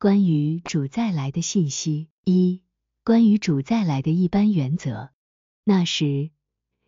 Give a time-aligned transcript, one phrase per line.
[0.00, 2.08] 关于主再来的信息。
[2.24, 2.62] 一、
[3.02, 5.10] 关于主再来的一般原则。
[5.64, 6.30] 那时，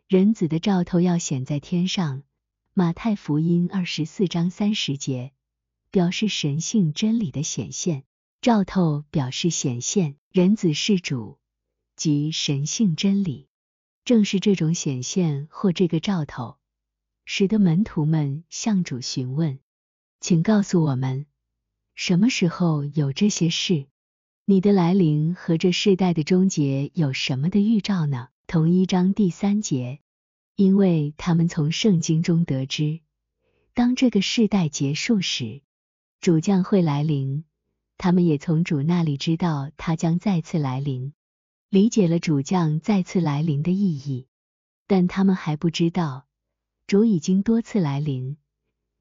[0.07, 2.23] 人子的兆头要显在天上。
[2.73, 5.33] 马太福音二十四章三十节，
[5.91, 8.05] 表示神性真理的显现。
[8.41, 11.41] 兆头表示显现，人子是主，
[11.97, 13.49] 即神性真理。
[14.05, 16.59] 正是这种显现或这个兆头，
[17.25, 19.59] 使得门徒们向主询问
[20.23, 21.27] ：“请告诉我们，
[22.03, 23.85] 什么时候有这些事？
[24.47, 30.01] 你的来临和这世代的终结有什么的预兆呢？”同一章第三节，
[30.57, 33.01] 因为他们从圣经中得知，
[33.75, 35.61] 当这个世代结束时，
[36.23, 37.45] 主将会来临。
[37.99, 41.13] 他们也从主那里知道他将再次来临，
[41.69, 44.27] 理解了主将再次来临的意义，
[44.87, 46.25] 但他们还不知道
[46.87, 48.39] 主已经多次来临，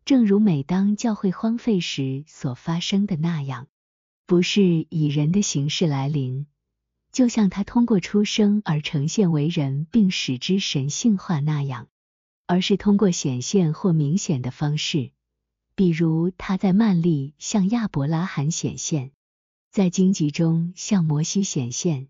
[0.10, 3.68] 正如每当教会荒废时所发生的那样，
[4.26, 6.48] 不是以人的形式来临，
[7.12, 11.90] 就像他通过出生而呈现为人并使之神性化那样，
[12.48, 15.12] 而是通过显现或明显的方式。
[15.76, 19.12] 比如他在曼利向亚伯拉罕显现，
[19.70, 22.08] 在荆棘中向摩西显现，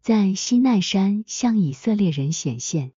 [0.00, 2.92] 在西奈山向以色列人显现，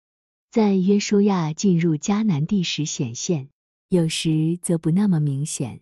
[0.50, 3.50] 在约书亚进入迦南地时显现。
[3.94, 5.80] 有时则不那么明显，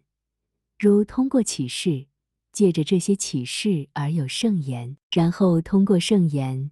[0.78, 2.08] 如通过启示，
[2.52, 6.70] 借着这些启示而有圣言，然后通过圣言，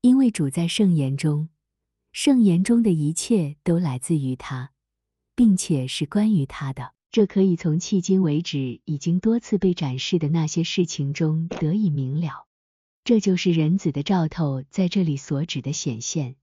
[0.00, 1.48] 因为主在圣言中，
[2.10, 4.72] 圣言中的一切都来自于他。
[5.36, 12.48] 并且是关于他的，这可以从迄今为止已经多次被展示的那些事情中得以明了。
[13.04, 16.34] 这就是人子的兆头在这里所指的显现，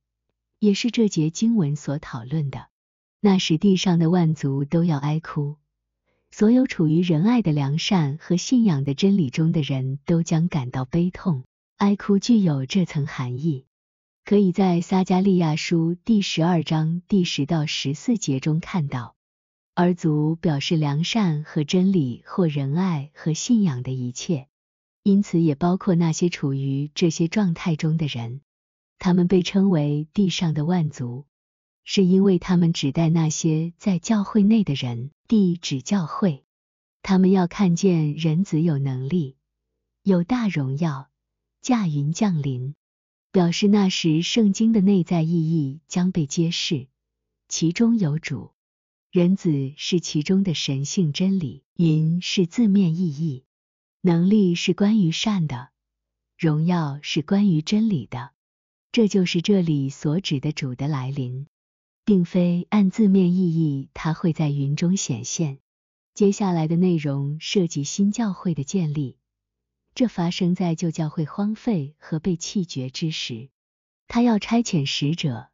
[0.59, 2.70] 也是这节经文所讨论的。
[3.23, 5.57] 那时地上的万族都要哀哭，
[6.31, 11.43] 所有处于仁爱的良善和信仰的真理中的人都将感到悲痛。
[11.77, 13.65] 哀哭具有这层含义。
[14.25, 19.15] 可以在撒加利亚书第十二章第十到十四节中看到，
[19.75, 24.47] 而族表示良善和真理或仁爱和信仰的一切，
[25.03, 28.41] 因此也包括那些处于这些状态中的人。
[28.97, 31.25] 他们被称为地上的万族，
[31.83, 35.11] 是因为他们指代那些在教会内的人。
[35.27, 36.43] 地指教会，
[37.01, 39.37] 他们要看见人子有能力、
[40.03, 41.09] 有大荣耀，
[41.61, 42.75] 驾云降临。
[43.31, 46.89] 表示那时圣经的内在意义将被揭示，
[47.47, 48.51] 其中有主，
[49.09, 53.45] 人子是其中的神性真理，云是字面意义，
[54.01, 55.69] 能力是关于善的，
[56.37, 58.31] 荣耀是关于真理的，
[58.91, 61.47] 这就是这里所指的主的来临，
[62.03, 65.59] 并非按字面意义它会在云中显现。
[66.13, 69.17] 接下来的内容涉及新教会的建立。
[69.93, 73.49] 这发生在旧教会荒废和被弃绝之时，
[74.07, 75.49] 他要差遣使者，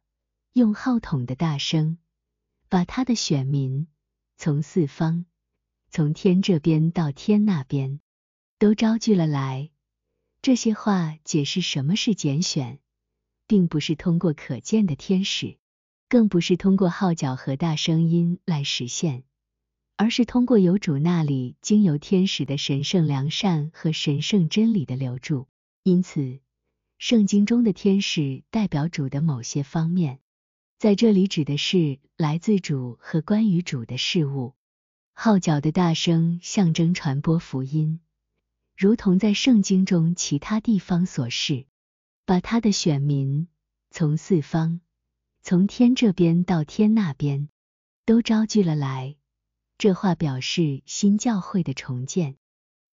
[0.52, 1.98] 用号筒的大声，
[2.68, 3.88] 把他的选民
[4.36, 5.26] 从四方，
[5.90, 8.00] 从天这边到天那边，
[8.58, 9.70] 都招聚了来。
[10.40, 12.78] 这些话解释什么是拣选，
[13.48, 15.58] 并不是通过可见的天使，
[16.08, 19.24] 更不是通过号角和大声音来实现。
[20.00, 25.48] 而是通过由主那里经由天使的神圣良善和神圣真理的流注，
[25.82, 26.38] 因此
[26.98, 30.20] 圣经中的天使代表主的某些方面，
[30.78, 34.54] 在这里指的是来自主和关于主的事物。
[35.14, 37.98] 号角的大声象征传播福音，
[38.76, 41.66] 如同在圣经中其他地方所示，
[42.24, 43.48] 把他的选民
[43.90, 44.80] 从四方，
[45.42, 47.48] 从天这边到天那边，
[48.04, 49.16] 都招聚了来。
[49.78, 52.36] 这话表示新教会的重建，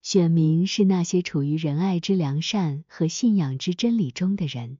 [0.03, 4.77] 选民是那些处于仁爱之良善和信仰之真理中的人。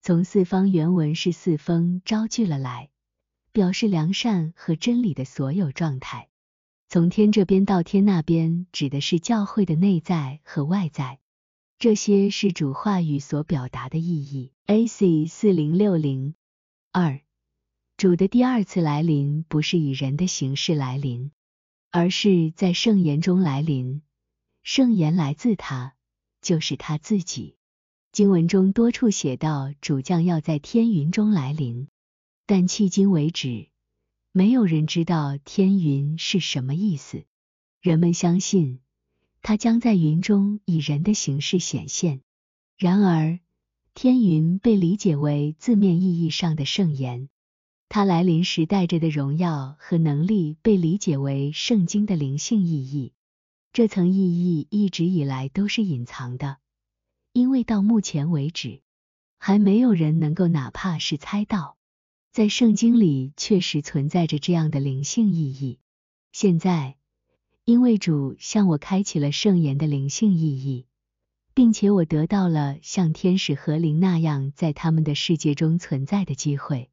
[0.00, 2.88] 从四方原文是四风招聚了来，
[3.52, 6.28] 表示良善和真理的所有状态。
[6.88, 11.20] 从天这边到天那边，指的是教会的内在和外在。
[11.78, 14.52] 这些是主话语所表达的意义。
[14.66, 15.26] A.C.
[15.26, 16.34] 四零六零
[16.92, 17.20] 二，
[17.96, 21.32] 主的第二次来临不是以人的形式来临。
[21.94, 24.00] 而是在圣言中来临，
[24.62, 25.94] 圣言来自他，
[26.40, 27.58] 就是他自己。
[28.12, 31.88] 经文中多处写到主将要在天云中来临，
[32.46, 33.68] 但迄今为止，
[34.32, 37.26] 没有人知道天云是什么意思。
[37.82, 38.80] 人们相信
[39.42, 42.22] 他将在云中以人的形式显现。
[42.78, 43.38] 然而，
[43.94, 47.28] 天云被理解为字面意义上的圣言。
[47.88, 53.12] 它来临时带着的荣耀和能力被理解为圣经的灵性意义。
[53.72, 56.56] 这层意义一直以来都是隐藏的，
[57.32, 58.80] 因为到目前为止，
[59.38, 61.76] 还没有人能够哪怕是猜到，
[62.32, 65.78] 在圣经里确实存在着这样的灵性意义。
[66.32, 66.96] 现在，
[67.66, 70.86] 因为主向我开启了圣言的灵性意义，
[71.54, 76.90] 并且我得到了像天使和灵那样在他们的世界中存在的机会，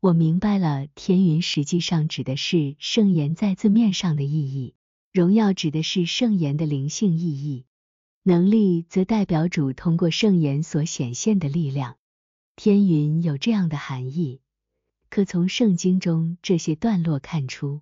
[0.00, 4.74] 我明白了天云实际上指的是圣言在字面上的意义。
[5.12, 7.64] 荣耀指的是圣言的灵性意义，
[8.22, 11.96] 能力则代表主通过圣言所显现的力量。
[12.54, 14.42] 天云有这样的含义，
[15.08, 17.80] 可从圣经中这些段落看出，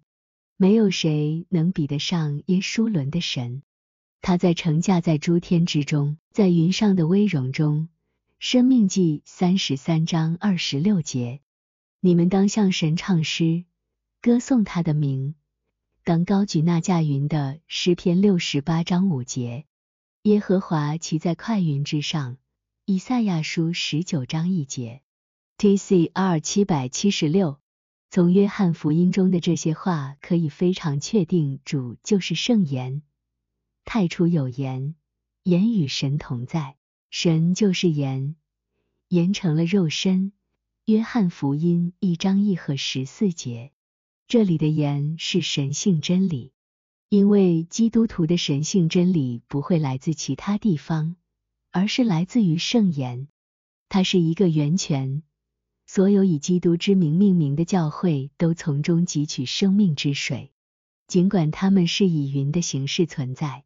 [0.56, 3.62] 没有谁能比得上耶稣伦的神。
[4.26, 7.90] 他在乘驾在诸天之中，在云上的威荣中。
[8.38, 11.42] 生命记三十三章二十六节，
[12.00, 13.66] 你们当向神唱诗，
[14.22, 15.34] 歌颂他的名。
[16.04, 19.66] 当高举那驾云的诗篇六十八章五节，
[20.22, 22.38] 耶和华骑在快云之上。
[22.86, 25.02] 以赛亚书十九章一节。
[25.58, 26.40] T.C.R.
[26.40, 27.58] 七百七十六。
[28.08, 33.02] 从约翰福音中的这些话，可以非常确定，主就是圣言。
[33.84, 34.94] 太初有言，
[35.44, 36.76] 言与神同在，
[37.10, 38.36] 神就是言，
[39.08, 40.32] 言成了肉身。
[40.86, 43.72] 约翰福音一章一和十四节。
[44.26, 46.52] 这里的言是神性真理，
[47.08, 51.16] 因为基督徒的神性真理不会来自其他地方，
[51.70, 53.28] 而是来自于圣言。
[53.88, 55.22] 它是一个源泉，
[55.86, 60.50] 所有以基督之名命名的教会都从中汲取生命之水。
[61.06, 63.64] 尽管它们是以云的形式存在，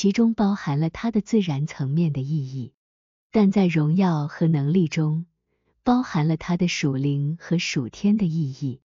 [0.00, 2.72] 其中包含了它的自然层面的意义，
[3.32, 5.26] 但在荣耀和能力中，
[5.82, 8.80] 包含了它的属灵和属天的意义。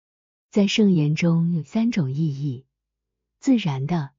[0.51, 2.63] 在圣言中有三种意义：
[3.41, 4.11] 自然的、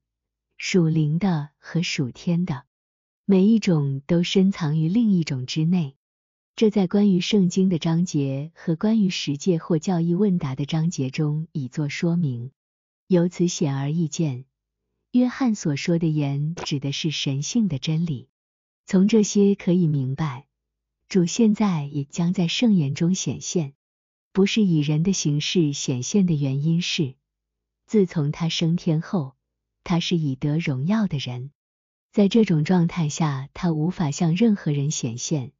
[0.58, 2.64] 属灵的和属天的。
[3.24, 5.96] 每一种都深藏于另一种之内。
[6.56, 12.50] 这在关于圣经的章节和关于十诫或教义问答的章节中已作说明。
[13.06, 14.44] 由此显而易见，
[15.12, 18.30] 约翰所说的言指的是神性的真理。
[18.86, 20.46] 从这些可以明白，
[21.06, 23.74] 主现在也将在圣言中显现。
[24.32, 27.14] 不是以人的形式显现的原因是，
[27.84, 29.34] 自从他升天后，
[29.84, 31.50] 他是以得荣耀的人。
[32.10, 35.52] 在这种状态下，他无法向任何人显现，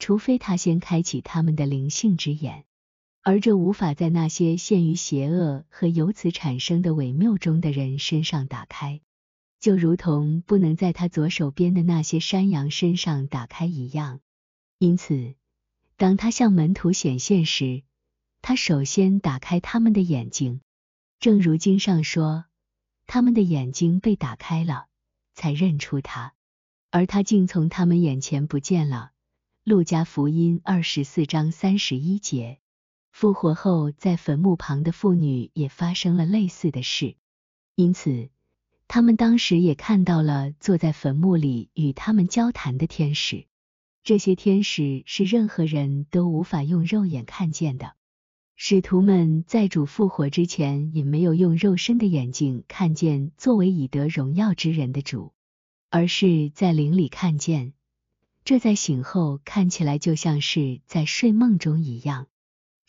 [0.00, 2.64] 除非他先开启他们的灵性之眼，
[3.22, 9.02] 而这无法在那些陷于邪恶和由此产生的伪谬中的人身上打开，
[9.60, 14.20] 就如同不能在他左手边的那些山羊身上打开一样。
[14.78, 15.34] 因此，
[15.98, 17.82] 当他向门徒显现时，
[18.40, 20.62] 他首先打开他们的眼睛，
[21.18, 22.46] 正如经上说，
[23.06, 24.86] 他们的眼睛被打开了，
[25.34, 26.32] 才认出他，
[26.90, 29.10] 而他竟从他们眼前不见了。
[29.62, 32.59] 路加福音二十四章三十一节。
[33.20, 37.16] 复活后，在坟墓旁的妇女也发生了类似的事，
[37.74, 38.30] 因此
[38.88, 43.44] 他们当时也看到了坐在坟墓里与他们交谈的天使。
[44.02, 47.92] 这些天使是任何人都无法用肉眼看见的。
[48.56, 55.34] 使徒们在主复活之前，也没有用肉身的眼睛看见作为以得荣耀之人的主，
[55.90, 57.74] 而是在灵里看见。
[58.46, 62.28] 这在醒后看起来就像是在睡梦中一样。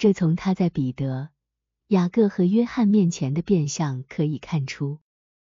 [0.01, 1.29] 这从他在彼得、
[1.89, 4.97] 雅各和约翰面前的变相可以看出，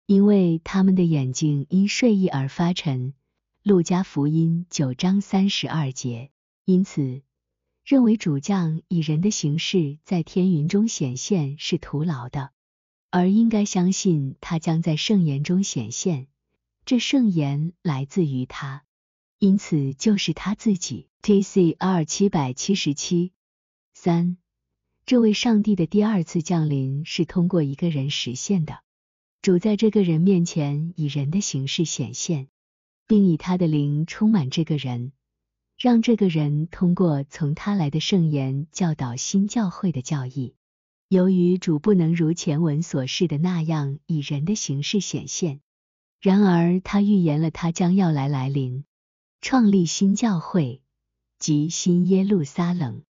[0.07, 3.13] 因为他们的眼睛因睡意而发沉。
[3.61, 6.31] 路加福音九章三十二节。
[6.65, 7.21] 因此。
[7.85, 12.49] 认为主将以人的形式在天云中显现是徒劳的，
[13.11, 16.27] 而应该相信他将在圣言中显现。
[16.83, 18.83] 这圣言来自于他，
[19.37, 21.09] 因此就是他自己。
[21.21, 22.05] T.C.R.
[22.05, 23.33] 七百七十七
[23.93, 24.37] 三，
[25.07, 28.79] 这位上帝的第二次降临是通过一个人实现的。
[29.41, 32.49] 主在这个人面前以人的形式显现，
[33.07, 35.13] 并以他的灵充满这个人。
[35.77, 40.55] 让这个人通过从他来的圣言教导新教会的教义。
[41.07, 45.61] 由于主不能如前文所示的那样以人的形式显现，
[46.19, 48.83] 然而他预言了他将要来来临，
[49.39, 50.81] 创立新教会
[51.39, 53.03] 及新耶路撒冷。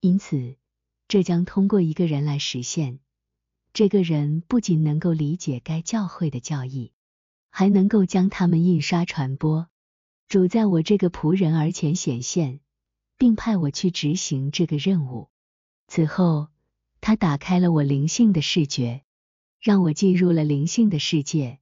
[0.00, 0.56] 因此，
[1.08, 3.00] 这将通过一个人来实现。
[3.72, 6.92] 这个人不仅能够理解该教会的教义，
[7.50, 9.68] 还能够将他们印刷传播。
[10.28, 12.60] 主在我这个仆人而前显现，
[13.16, 15.30] 并派我去执行这个任务。
[15.86, 16.48] 此后，
[17.00, 19.02] 他打开了我灵性的视觉，
[19.58, 21.60] 让我进入了灵性的世界，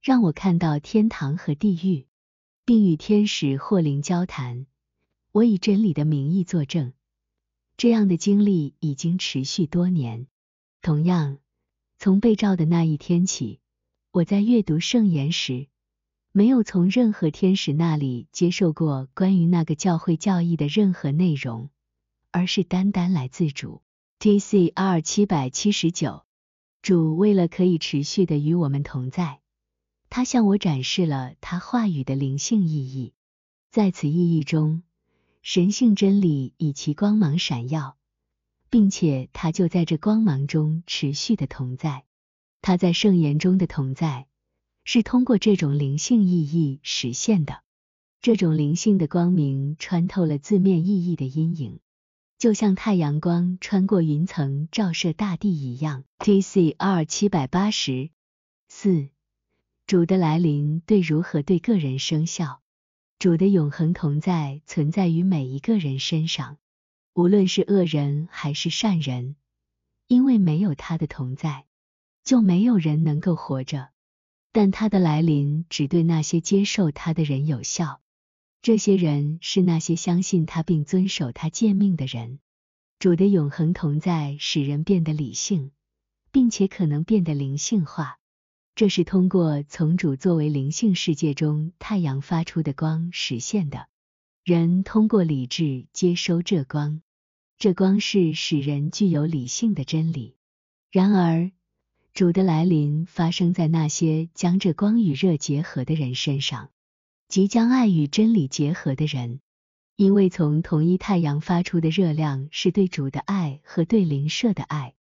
[0.00, 2.06] 让我看到天堂和地狱，
[2.64, 4.64] 并与天使或灵交谈。
[5.32, 6.94] 我以真理的名义作证，
[7.78, 10.26] 这样的经历已经持续多年。
[10.82, 11.38] 同样，
[11.96, 13.60] 从被召的那一天起，
[14.10, 15.68] 我在阅读圣言时，
[16.32, 21.70] 没有从任何天使那里接受过关于那个教会教义的任何内容，
[22.32, 23.80] 而是单单来自主。
[24.18, 25.00] T.C.R.
[25.00, 26.24] 七百七十九，
[26.82, 29.38] 主为了可以持续的与我们同在，
[30.10, 33.12] 他向我展示了他话语的灵性意义。
[33.70, 34.82] 在此意义中，
[35.50, 37.96] 神性真理以其光芒闪耀，
[38.68, 42.04] 并且他就在这光芒中持续的同在。
[42.60, 44.26] 他在圣言中的同在，
[44.84, 47.62] 是通过这种灵性意义实现的。
[48.20, 51.80] 这种灵性的光明穿透了字面意义的阴影，
[52.36, 56.04] 就像太阳光穿过云层照射大地一样。
[56.18, 57.06] T.C.R.
[57.06, 58.10] 七百八十
[58.68, 59.08] 四，
[59.86, 62.60] 主的来临对如何对个人生效？
[63.18, 66.56] 主的永恒同在存在于每一个人身上，
[67.14, 69.34] 无论是恶人还是善人，
[70.06, 71.64] 因为没有他的同在，
[72.22, 73.88] 就没有人能够活着。
[74.52, 78.00] 但他的来临只对那些接受他的人有效，
[78.62, 82.38] 这些人是那些相信他并遵守他诫命的人。
[83.00, 85.72] 主的永恒同在使人变得理性，
[86.30, 88.20] 并且可能变得灵性化。
[88.78, 93.88] 这是通过从主作为灵性世界中太阳发出的光实现的。
[94.44, 97.02] 人通过理智接收这光，
[97.58, 100.36] 这光是使人具有理性的真理。
[100.92, 101.50] 然而，
[102.14, 106.70] 主的来临发生在那些将这光与热结合的人身上，
[107.26, 109.40] 即将爱与真理结合的人，
[109.96, 114.94] 因为从同一太阳发出的热量是对主的爱和对灵舍的爱，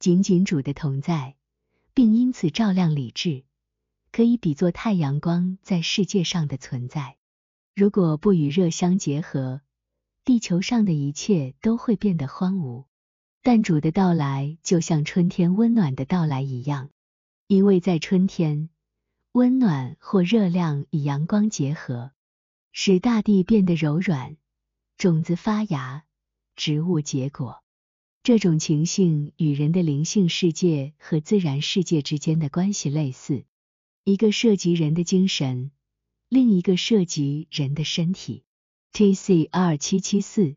[0.00, 1.36] 仅仅主的同在。
[1.94, 3.44] 并因此照亮理智，
[4.10, 7.16] 可以比作太阳光在世界上的存在。
[7.74, 9.60] 如果不与热相结合，
[10.24, 12.86] 地球上的一切都会变得荒芜。
[13.42, 16.90] 但主的到来就像春天温暖的到来一样，
[17.46, 18.70] 因为在春天，
[19.32, 22.12] 温暖或热量与阳光结合，
[22.70, 24.36] 使大地变得柔软，
[24.96, 26.04] 种子发芽，
[26.54, 27.61] 植物结果。
[28.24, 33.44] 这种情形与人的灵性世界和自然世界之间的关系类似，
[34.04, 35.72] 一个涉及人的精神，
[36.28, 38.44] 另一个涉及人的身体。
[38.92, 40.54] tcr 七七四，